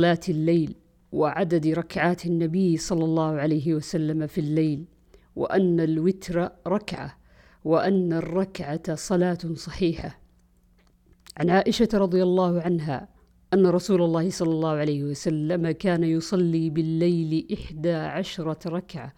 [0.00, 0.74] صلاة الليل
[1.12, 4.84] وعدد ركعات النبي صلى الله عليه وسلم في الليل
[5.36, 7.16] وأن الوتر ركعة
[7.64, 10.20] وأن الركعة صلاة صحيحة.
[11.36, 13.08] عن عائشة رضي الله عنها
[13.54, 19.12] أن رسول الله صلى الله عليه وسلم كان يصلي بالليل إحدى عشرة ركعة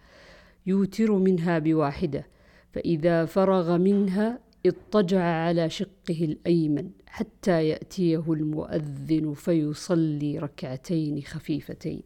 [0.65, 2.27] يوتر منها بواحدة
[2.73, 12.01] فإذا فرغ منها اضطجع على شقه الأيمن حتى يأتيه المؤذن فيصلي ركعتين خفيفتين.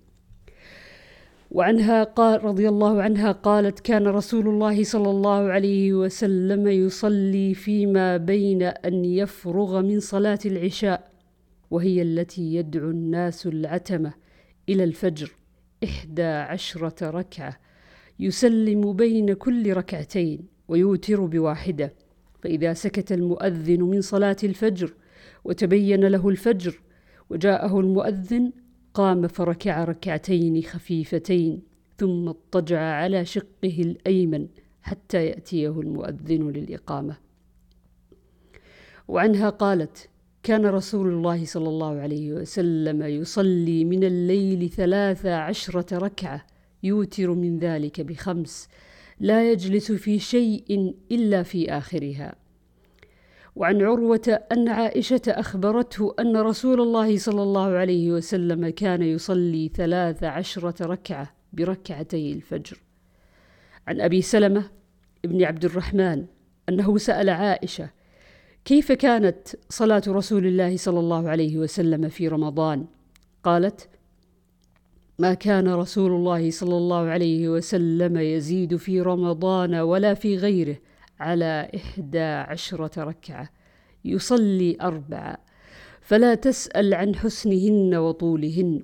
[1.51, 8.17] وعنها قال رضي الله عنها قالت كان رسول الله صلى الله عليه وسلم يصلي فيما
[8.17, 11.11] بين أن يفرغ من صلاة العشاء
[11.71, 14.13] وهي التي يدعو الناس العتمة
[14.69, 15.31] إلى الفجر
[15.83, 17.57] إحدى عشرة ركعة
[18.19, 21.93] يسلم بين كل ركعتين ويوتر بواحدة.
[22.41, 24.93] فإذا سكت المؤذن من صلاة الفجر
[25.43, 26.81] وتبين له الفجر
[27.29, 28.51] وجاءه المؤذن
[28.93, 31.61] قام فركع ركعتين خفيفتين
[31.97, 34.47] ثم اضطجع على شقه الأيمن
[34.81, 37.17] حتى يأتيه المؤذن للإقامة.
[39.07, 40.09] وعنها قالت
[40.43, 46.45] كان رسول الله صلى الله عليه وسلم يصلي من الليل ثلاث عشرة ركعة
[46.83, 48.69] يوتر من ذلك بخمس
[49.19, 52.35] لا يجلس في شيء إلا في آخرها.
[53.55, 60.23] وعن عروة أن عائشة أخبرته أن رسول الله صلى الله عليه وسلم كان يصلي ثلاث
[60.23, 62.77] عشرة ركعة بركعتي الفجر.
[63.87, 64.69] عن أبي سلمة
[65.25, 66.25] ابن عبد الرحمن
[66.69, 67.89] أنه سأل عائشة
[68.65, 72.85] كيف كانت صلاة رسول الله صلى الله عليه وسلم في رمضان؟
[73.43, 73.89] قالت
[75.19, 80.77] ما كان رسول الله صلى الله عليه وسلم يزيد في رمضان ولا في غيره
[81.19, 83.49] على إحدى عشرة ركعة.
[84.05, 85.37] يصلي أربعة.
[86.01, 88.83] فلا تسأل عن حسنهن وطولهن.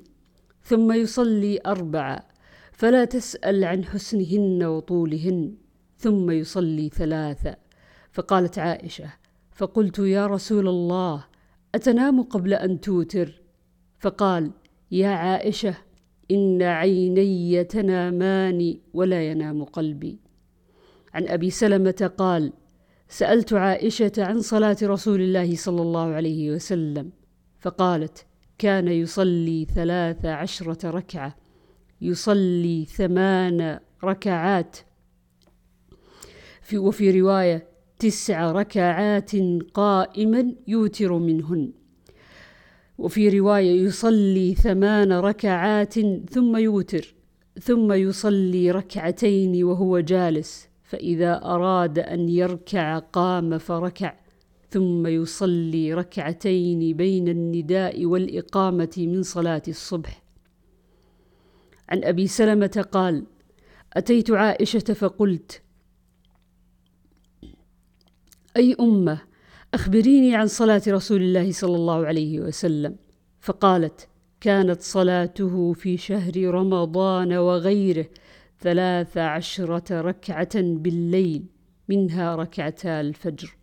[0.63, 2.27] ثم يصلي أربعة.
[2.71, 5.55] فلا تسأل عن حسنهن وطولهن.
[5.97, 7.55] ثم يصلي ثلاثة.
[8.11, 9.13] فقالت عائشة
[9.51, 11.25] فقلت يا رسول الله
[11.75, 13.41] أتنام قبل أن توتر؟
[13.99, 14.51] فقال
[14.91, 15.75] يا عائشة
[16.33, 20.19] إن عيني تنامان ولا ينام قلبي.
[21.13, 22.53] عن أبي سلمة قال
[23.07, 27.11] سألت عائشة عن صلاة رسول الله صلى الله عليه وسلم
[27.59, 28.25] فقالت
[28.57, 31.35] كان يصلي ثلاث عشرة ركعة
[32.01, 34.77] يصلي ثمان ركعات.
[36.61, 37.67] في وفي رواية
[37.99, 39.31] تسع ركعات
[39.73, 41.82] قائما يوتر منهن.
[42.97, 45.93] وفي رواية يصلي ثمان ركعات
[46.29, 47.15] ثم يوتر
[47.61, 54.15] ثم يصلي ركعتين وهو جالس فإذا أراد أن يركع قام فركع
[54.69, 60.23] ثم يصلي ركعتين بين النداء والإقامة من صلاة الصبح.
[61.89, 63.23] عن أبي سلمة قال
[63.93, 65.61] أتيت عائشة فقلت
[68.57, 69.21] أي أمة
[69.73, 72.95] أخبريني عن صلاة رسول الله صلى الله عليه وسلم.
[73.41, 74.07] فقالت
[74.41, 78.05] كانت صلاته في شهر رمضان وغيره
[78.61, 81.45] ثلاث عشرة ركعة بالليل
[81.89, 83.55] منها ركعتا الفجر.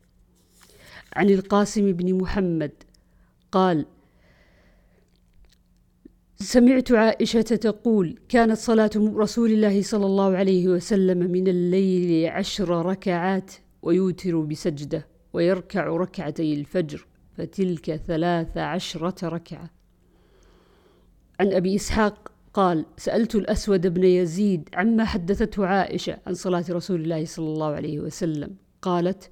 [1.13, 2.73] عن القاسم بن محمد
[3.53, 3.87] قال
[6.37, 13.53] سمعت عائشة تقول كانت صلاة رسول الله صلى الله عليه وسلم من الليل عشر ركعات
[13.83, 15.10] ويوتر بسجدة.
[15.33, 19.71] ويركع ركعتي الفجر فتلك ثلاث عشرة ركعة.
[21.41, 27.25] عن أبي إسحاق قال سألت الأسود بن يزيد عما حدثته عائشة عن صلاة رسول الله
[27.25, 28.55] صلى الله عليه وسلم.
[28.83, 29.31] قالت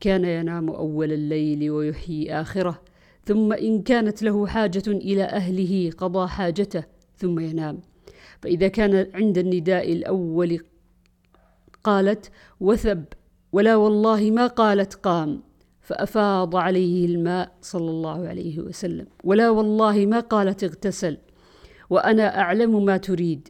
[0.00, 2.82] كان ينام أول الليل ويحيي آخره
[3.24, 6.84] ثم إن كانت له حاجة إلى أهله قضى حاجته
[7.16, 7.80] ثم ينام.
[8.42, 10.60] فإذا كان عند النداء الأول
[11.84, 12.30] قالت
[12.60, 13.04] وثب
[13.52, 15.42] ولا والله ما قالت قام
[15.80, 19.06] فأفاض عليه الماء صلى الله عليه وسلم.
[19.24, 21.18] ولا والله ما قالت اغتسل
[21.90, 23.48] وأنا أعلم ما تريد.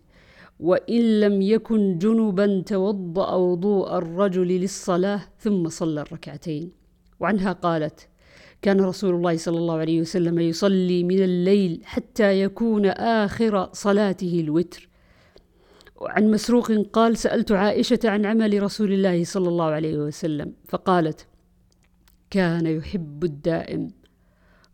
[0.61, 6.71] وإن لم يكن جنبا توضأ وضوء الرجل للصلاة ثم صلى الركعتين.
[7.21, 8.09] وعنها قالت
[8.63, 14.89] كان رسول الله صلى الله عليه وسلم يصلي من الليل حتى يكون آخر صلاته الوتر.
[15.97, 21.27] وعن مسروق قال سألت عائشة عن عمل رسول الله صلى الله عليه وسلم فقالت
[22.31, 23.91] كان يحب الدائم.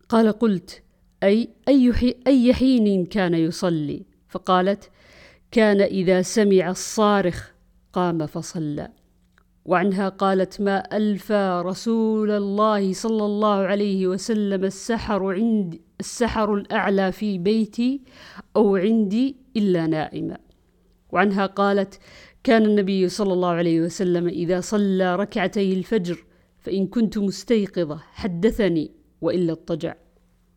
[0.08, 0.82] قال قلت
[1.22, 4.90] أي أي, أي حين كان يصلي؟ فقالت
[5.50, 7.50] كان إذا سمع الصارخ
[7.92, 8.88] قام فصلى.
[9.64, 17.38] وعنها قالت ما ألفى رسول الله صلى الله عليه وسلم السحر عند السحر الأعلى في
[17.38, 18.00] بيتي
[18.56, 20.38] أو عندي إلا نائما
[21.12, 21.98] وعنها قالت
[22.44, 26.24] كان النبي صلى الله عليه وسلم إذا صلى ركعتي الفجر
[26.58, 29.94] فإن كنت مستيقظة حدثني وإلا اضطجع.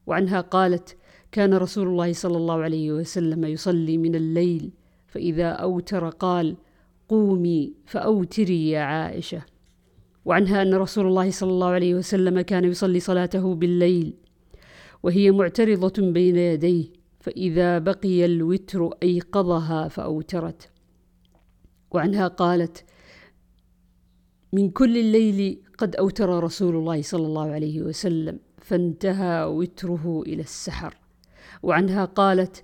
[0.08, 0.98] وعنها قالت
[1.32, 4.72] كان رسول الله صلى الله عليه وسلم يصلي من الليل
[5.08, 6.56] فإذا أوتر قال
[7.10, 9.42] قومي فأوتري يا عائشة.
[10.26, 14.14] وعنها أن رسول الله صلى الله عليه وسلم كان يصلي صلاته بالليل
[15.04, 16.86] وهي معترضة بين يديه
[17.26, 20.70] فإذا بقي الوتر أيقظها فأوترت.
[21.92, 22.86] وعنها قالت
[24.54, 30.98] من كل الليل قد أوتر رسول الله صلى الله عليه وسلم فانتهى وتره إلى السحر.
[31.64, 32.64] وعنها قالت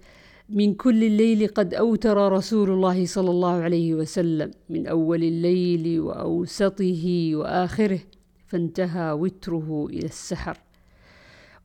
[0.50, 7.32] من كل الليل قد أوتر رسول الله صلى الله عليه وسلم من أول الليل وأوسطه
[7.34, 8.00] وآخره
[8.48, 10.58] فانتهى وتره إلى السحر.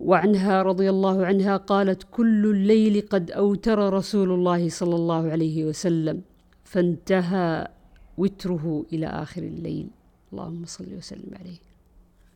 [0.01, 6.23] وعنها رضي الله عنها قالت كل الليل قد أوتر رسول الله صلى الله عليه وسلم
[6.65, 7.69] فانتهى
[8.19, 9.89] وتره إلى آخر الليل.
[10.33, 11.59] اللهم صل وسلم عليه.